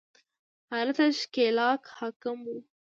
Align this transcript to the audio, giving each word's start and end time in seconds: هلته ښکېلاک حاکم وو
هلته 0.73 1.03
ښکېلاک 1.19 1.83
حاکم 1.97 2.37
وو 2.47 2.57